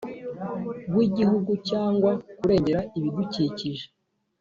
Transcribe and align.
w 0.95 0.97
Igihugu 1.07 1.51
cyangwa 1.69 2.11
kurengera 2.39 2.81
ibidukikije 2.97 3.85